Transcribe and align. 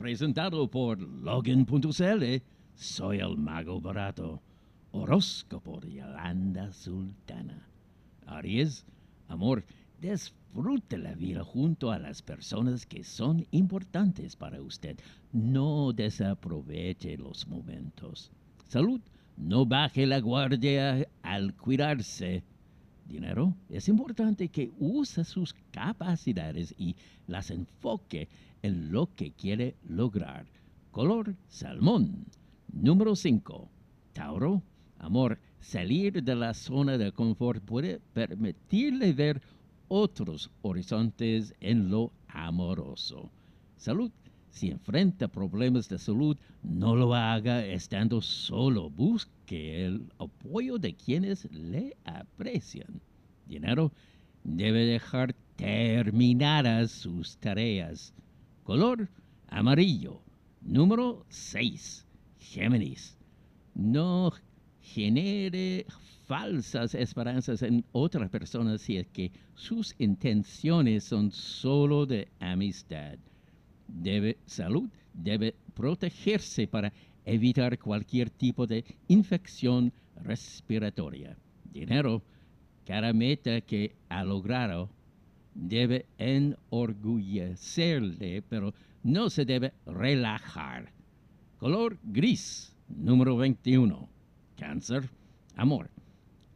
presentado 0.00 0.66
por 0.66 0.98
Login.cl. 0.98 2.42
Soy 2.74 3.18
el 3.18 3.36
mago 3.36 3.82
barato. 3.82 4.40
Horóscopo 4.92 5.78
de 5.78 5.92
Yolanda 5.92 6.72
Sultana. 6.72 7.68
Aries, 8.24 8.86
amor, 9.28 9.62
disfrute 10.00 10.96
la 10.96 11.12
vida 11.12 11.44
junto 11.44 11.92
a 11.92 11.98
las 11.98 12.22
personas 12.22 12.86
que 12.86 13.04
son 13.04 13.46
importantes 13.50 14.36
para 14.36 14.62
usted. 14.62 14.98
No 15.32 15.92
desaproveche 15.92 17.18
los 17.18 17.46
momentos. 17.46 18.30
Salud, 18.68 19.02
no 19.36 19.66
baje 19.66 20.06
la 20.06 20.20
guardia 20.20 21.06
al 21.20 21.54
cuidarse. 21.54 22.42
Dinero, 23.10 23.56
es 23.68 23.88
importante 23.88 24.48
que 24.48 24.70
use 24.78 25.24
sus 25.24 25.54
capacidades 25.72 26.72
y 26.78 26.94
las 27.26 27.50
enfoque 27.50 28.28
en 28.62 28.92
lo 28.92 29.12
que 29.16 29.32
quiere 29.32 29.74
lograr. 29.88 30.46
Color 30.92 31.34
salmón. 31.48 32.24
Número 32.72 33.16
5. 33.16 33.68
Tauro, 34.12 34.62
amor, 34.98 35.38
salir 35.58 36.22
de 36.22 36.36
la 36.36 36.54
zona 36.54 36.98
de 36.98 37.10
confort 37.10 37.62
puede 37.64 38.00
permitirle 38.12 39.12
ver 39.12 39.42
otros 39.88 40.48
horizontes 40.62 41.52
en 41.60 41.90
lo 41.90 42.12
amoroso. 42.28 43.28
Salud. 43.76 44.12
Si 44.50 44.68
enfrenta 44.68 45.28
problemas 45.28 45.88
de 45.88 45.96
salud, 45.98 46.36
no 46.64 46.96
lo 46.96 47.14
haga 47.14 47.64
estando 47.64 48.20
solo. 48.20 48.90
Busque 48.90 49.86
el 49.86 50.12
apoyo 50.18 50.76
de 50.76 50.94
quienes 50.94 51.50
le 51.52 51.96
aprecian. 52.04 53.00
Dinero. 53.50 53.92
Debe 54.44 54.86
dejar 54.86 55.34
terminadas 55.56 56.92
sus 56.92 57.36
tareas. 57.36 58.14
Color 58.64 59.08
amarillo. 59.48 60.22
Número 60.62 61.26
6. 61.28 62.06
Géminis. 62.38 63.16
No 63.74 64.32
genere 64.80 65.84
falsas 66.26 66.94
esperanzas 66.94 67.62
en 67.62 67.84
otras 67.92 68.30
personas 68.30 68.82
si 68.82 68.96
es 68.96 69.06
que 69.08 69.32
sus 69.54 69.94
intenciones 69.98 71.04
son 71.04 71.32
solo 71.32 72.06
de 72.06 72.28
amistad. 72.38 73.18
Debe 73.88 74.38
salud, 74.46 74.88
debe 75.12 75.56
protegerse 75.74 76.68
para 76.68 76.92
evitar 77.24 77.78
cualquier 77.78 78.30
tipo 78.30 78.66
de 78.66 78.84
infección 79.08 79.92
respiratoria. 80.22 81.36
Dinero, 81.72 82.22
cada 82.86 83.12
meta 83.12 83.60
que 83.60 83.94
ha 84.08 84.24
logrado 84.24 84.88
debe 85.54 86.06
enorgullecerle, 86.18 88.42
pero 88.42 88.74
no 89.02 89.30
se 89.30 89.44
debe 89.44 89.72
relajar. 89.86 90.92
Color 91.58 91.98
gris, 92.04 92.76
número 92.88 93.36
21. 93.36 94.08
Cáncer, 94.56 95.08
amor. 95.56 95.90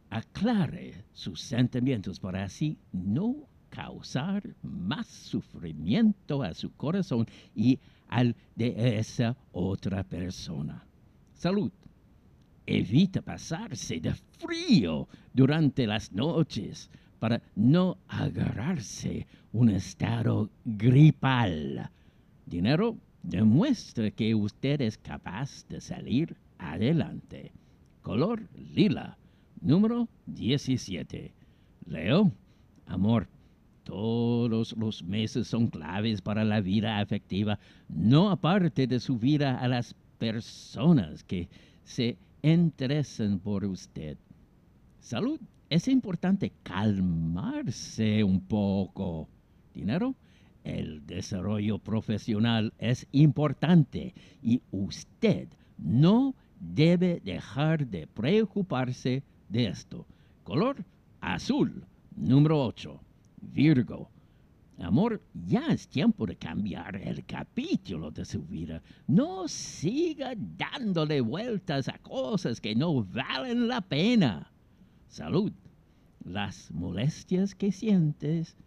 Aclare 0.09 1.03
sus 1.13 1.41
sentimientos 1.41 2.19
para 2.19 2.43
así 2.43 2.77
no 2.91 3.47
causar 3.69 4.43
más 4.61 5.07
sufrimiento 5.07 6.43
a 6.43 6.53
su 6.53 6.71
corazón 6.73 7.25
y 7.55 7.79
al 8.07 8.35
de 8.55 8.97
esa 8.97 9.35
otra 9.51 10.03
persona. 10.03 10.85
Salud. 11.33 11.71
Evita 12.67 13.21
pasarse 13.21 13.99
de 13.99 14.13
frío 14.13 15.07
durante 15.33 15.85
las 15.85 16.11
noches 16.11 16.89
para 17.19 17.41
no 17.55 17.97
agarrarse 18.07 19.27
un 19.53 19.69
estado 19.69 20.49
gripal. 20.63 21.89
Dinero 22.45 22.97
demuestra 23.23 24.11
que 24.11 24.35
usted 24.35 24.81
es 24.81 24.97
capaz 24.97 25.67
de 25.67 25.81
salir 25.81 26.35
adelante. 26.57 27.51
Color 28.01 28.47
lila, 28.73 29.17
número 29.61 30.07
17. 30.27 31.33
Leo, 31.87 32.31
amor. 32.87 33.27
Todos 33.83 34.75
los 34.77 35.03
meses 35.03 35.47
son 35.47 35.67
claves 35.67 36.21
para 36.21 36.43
la 36.43 36.59
vida 36.59 36.99
afectiva, 36.99 37.59
no 37.87 38.31
aparte 38.31 38.87
de 38.87 38.99
su 38.99 39.17
vida 39.17 39.59
a 39.59 39.67
las 39.67 39.95
personas 40.17 41.23
que 41.23 41.47
se 41.83 42.17
interesan 42.53 43.39
por 43.39 43.65
usted. 43.65 44.17
Salud, 44.99 45.39
es 45.69 45.87
importante 45.87 46.51
calmarse 46.63 48.23
un 48.23 48.39
poco. 48.41 49.27
Dinero, 49.73 50.15
el 50.63 51.05
desarrollo 51.05 51.79
profesional 51.79 52.73
es 52.77 53.07
importante 53.11 54.13
y 54.41 54.61
usted 54.71 55.47
no 55.77 56.35
debe 56.59 57.19
dejar 57.23 57.87
de 57.87 58.07
preocuparse 58.07 59.23
de 59.49 59.67
esto. 59.67 60.05
Color 60.43 60.83
azul, 61.21 61.83
número 62.15 62.63
8. 62.63 62.99
Virgo. 63.41 64.09
Amor, 64.79 65.21
ya 65.33 65.67
es 65.67 65.87
tiempo 65.87 66.25
de 66.25 66.35
cambiar 66.35 66.97
el 66.97 67.25
capítulo 67.25 68.11
de 68.11 68.25
su 68.25 68.43
vida. 68.43 68.81
No 69.07 69.47
siga 69.47 70.33
dándole 70.35 71.21
vueltas 71.21 71.87
a 71.87 71.97
cosas 71.99 72.59
que 72.59 72.75
no 72.75 73.03
valen 73.03 73.67
la 73.67 73.81
pena. 73.81 74.51
Salud. 75.07 75.51
Las 76.25 76.71
molestias 76.71 77.55
que 77.55 77.71
sientes 77.71 78.57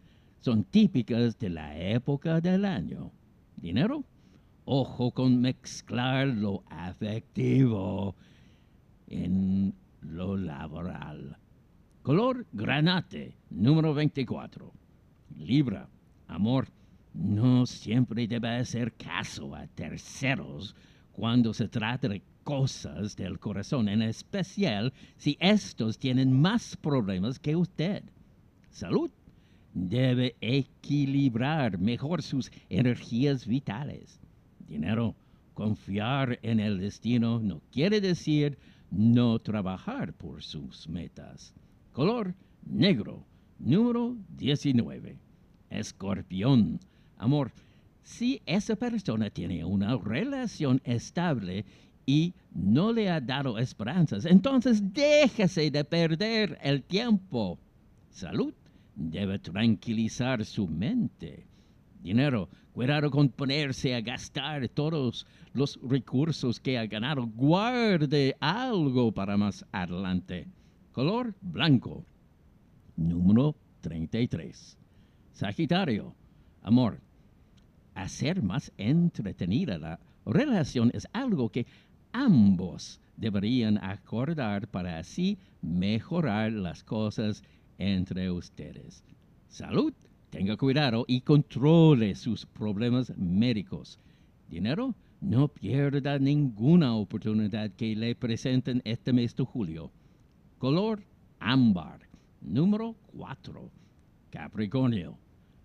son 0.41 0.65
típicas 0.65 1.39
de 1.39 1.51
la 1.51 1.77
época 1.77 2.41
del 2.41 2.65
año. 2.65 3.11
Dinero. 3.57 4.05
Ojo 4.65 5.11
con 5.11 5.41
mezclar 5.41 6.29
lo 6.29 6.63
afectivo 6.69 8.15
en 9.09 9.75
lo 10.01 10.37
laboral. 10.37 11.37
Color 12.03 12.47
granate, 12.53 13.37
número 13.51 13.93
24. 13.95 14.73
Libra, 15.37 15.89
amor, 16.29 16.69
no 17.13 17.67
siempre 17.67 18.29
debe 18.29 18.49
hacer 18.49 18.93
caso 18.93 19.55
a 19.55 19.67
terceros 19.67 20.77
cuando 21.13 21.53
se 21.53 21.69
trata 21.69 22.09
de 22.09 22.23
cosas 22.45 23.17
del 23.17 23.39
corazón, 23.39 23.89
en 23.89 24.03
especial 24.03 24.93
si 25.17 25.37
estos 25.41 25.99
tienen 25.99 26.33
más 26.41 26.77
problemas 26.77 27.39
que 27.39 27.57
usted. 27.57 28.05
Salud. 28.71 29.11
Debe 29.75 30.35
equilibrar 30.41 31.79
mejor 31.79 32.23
sus 32.23 32.51
energías 32.69 33.47
vitales. 33.47 34.21
Dinero. 34.67 35.15
Confiar 35.55 36.39
en 36.43 36.61
el 36.61 36.79
destino 36.79 37.41
no 37.41 37.61
quiere 37.73 38.01
decir 38.01 38.57
no 38.91 39.41
trabajar 39.41 40.13
por 40.13 40.43
sus 40.43 40.89
metas. 40.89 41.53
Color 41.93 42.35
negro, 42.65 43.27
número 43.59 44.17
19. 44.37 45.19
Escorpión, 45.71 46.81
amor. 47.17 47.53
Si 48.03 48.41
esa 48.47 48.75
persona 48.77 49.31
tiene 49.31 49.65
una 49.65 49.97
relación 49.97 50.81
estable 50.85 51.65
y 52.07 52.33
no 52.55 52.93
le 52.93 53.11
ha 53.11 53.21
dado 53.21 53.59
esperanzas, 53.59 54.25
entonces 54.25 54.95
déjese 54.95 55.71
de 55.71 55.85
perder 55.85 56.59
el 56.63 56.83
tiempo. 56.83 57.59
Salud, 58.11 58.55
debe 58.95 59.39
tranquilizar 59.39 60.45
su 60.45 60.67
mente. 60.67 61.47
Dinero, 62.03 62.49
cuidado 62.73 63.11
con 63.11 63.29
ponerse 63.29 63.95
a 63.95 64.01
gastar 64.01 64.69
todos 64.69 65.27
los 65.53 65.79
recursos 65.83 66.61
que 66.61 66.79
ha 66.79 66.87
ganado. 66.87 67.27
Guarde 67.27 68.37
algo 68.41 69.13
para 69.13 69.37
más 69.37 69.65
adelante. 69.73 70.47
Color 70.93 71.35
blanco. 71.43 72.05
Número 72.97 73.55
33. 73.83 74.78
Sagitario. 75.39 76.17
Amor. 76.63 76.99
Hacer 77.95 78.43
más 78.43 78.73
entretenida 78.77 79.79
la 79.79 80.01
relación 80.27 80.91
es 80.93 81.07
algo 81.13 81.49
que 81.49 81.65
ambos 82.11 83.01
deberían 83.17 83.79
acordar 83.79 84.67
para 84.67 84.99
así 84.99 85.39
mejorar 85.63 86.51
las 86.51 86.83
cosas 86.83 87.45
entre 87.79 88.33
ustedes. 88.33 89.05
Salud 89.47 89.93
tenga 90.31 90.57
cuidado 90.57 91.05
y 91.07 91.21
controle 91.21 92.17
sus 92.17 92.45
problemas 92.45 93.17
médicos. 93.17 94.01
Dinero, 94.49 94.97
no 95.21 95.47
pierda 95.47 96.19
ninguna 96.19 96.97
oportunidad 96.97 97.71
que 97.71 97.95
le 97.95 98.17
presenten 98.17 98.83
este 98.85 99.13
mes 99.13 99.37
de 99.37 99.45
julio. 99.45 99.93
Color 100.59 101.01
ámbar. 101.39 102.01
Número 102.41 102.97
4. 103.17 103.71
Capricornio. 104.31 105.17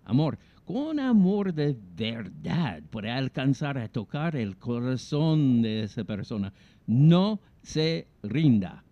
Amor, 0.04 0.38
con 0.64 0.98
amor 0.98 1.52
de 1.52 1.76
verdad 1.96 2.82
puede 2.90 3.10
alcanzar 3.10 3.78
a 3.78 3.88
tocar 3.88 4.36
el 4.36 4.56
corazón 4.56 5.62
de 5.62 5.84
esa 5.84 6.04
persona. 6.04 6.52
No 6.86 7.40
se 7.62 8.08
rinda. 8.22 8.84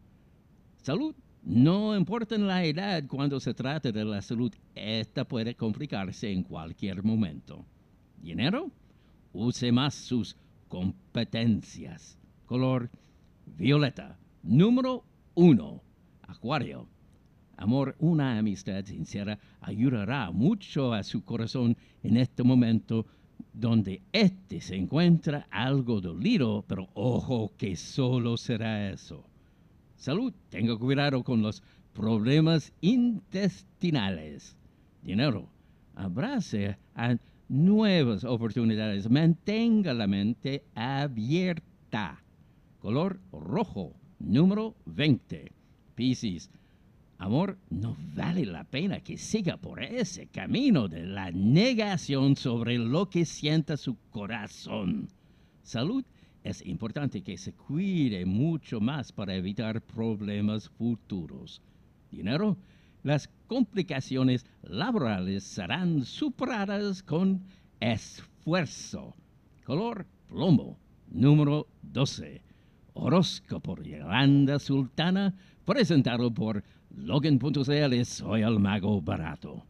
Salud 0.82 1.14
no 1.44 1.96
importa 1.96 2.38
la 2.38 2.64
edad 2.64 3.02
cuando 3.08 3.40
se 3.40 3.52
trata 3.52 3.90
de 3.90 4.04
la 4.04 4.22
salud, 4.22 4.52
esta 4.76 5.24
puede 5.24 5.56
complicarse 5.56 6.30
en 6.30 6.44
cualquier 6.44 7.02
momento. 7.02 7.66
Dinero, 8.16 8.70
use 9.32 9.72
más 9.72 9.94
sus 9.94 10.36
competencias. 10.68 12.16
Color 12.46 12.90
violeta. 13.44 14.16
Número 14.44 15.04
uno. 15.34 15.82
Acuario. 16.22 16.86
Amor, 17.62 17.94
una 18.00 18.38
amistad 18.38 18.84
sincera 18.84 19.38
ayudará 19.60 20.32
mucho 20.32 20.92
a 20.92 21.04
su 21.04 21.22
corazón 21.22 21.76
en 22.02 22.16
este 22.16 22.42
momento 22.42 23.06
donde 23.52 24.02
éste 24.10 24.60
se 24.60 24.74
encuentra 24.74 25.46
algo 25.48 26.00
dolido, 26.00 26.64
pero 26.66 26.88
ojo 26.94 27.52
que 27.56 27.76
solo 27.76 28.36
será 28.36 28.90
eso. 28.90 29.24
Salud, 29.94 30.32
tenga 30.48 30.76
cuidado 30.76 31.22
con 31.22 31.40
los 31.40 31.62
problemas 31.92 32.72
intestinales. 32.80 34.56
Dinero, 35.00 35.48
abrace 35.94 36.76
a 36.96 37.16
nuevas 37.48 38.24
oportunidades, 38.24 39.08
mantenga 39.08 39.94
la 39.94 40.08
mente 40.08 40.64
abierta. 40.74 42.24
Color 42.80 43.20
rojo, 43.30 43.94
número 44.18 44.74
20. 44.86 45.52
Piscis, 45.94 46.50
amor, 47.22 47.56
no 47.70 47.96
vale 48.14 48.44
la 48.44 48.64
pena 48.64 49.00
que 49.00 49.16
siga 49.16 49.56
por 49.56 49.82
ese 49.82 50.26
camino 50.26 50.88
de 50.88 51.04
la 51.04 51.30
negación 51.30 52.34
sobre 52.36 52.78
lo 52.78 53.08
que 53.08 53.24
sienta 53.24 53.76
su 53.76 53.96
corazón. 54.10 55.08
Salud, 55.62 56.04
es 56.42 56.66
importante 56.66 57.22
que 57.22 57.38
se 57.38 57.52
cuide 57.52 58.26
mucho 58.26 58.80
más 58.80 59.12
para 59.12 59.36
evitar 59.36 59.80
problemas 59.80 60.68
futuros. 60.68 61.62
Dinero, 62.10 62.56
las 63.04 63.28
complicaciones 63.46 64.44
laborales 64.62 65.44
serán 65.44 66.04
superadas 66.04 67.04
con 67.04 67.40
esfuerzo. 67.78 69.14
Color 69.64 70.06
plomo, 70.28 70.76
número 71.08 71.68
12. 71.82 72.42
Horóscopo 72.94 73.80
Yolanda 73.80 74.58
Sultana, 74.58 75.34
presentado 75.64 76.32
por 76.34 76.62
Logan.cl. 76.94 78.04
Soy 78.04 78.42
el 78.42 78.58
mago 78.58 79.00
barato. 79.00 79.64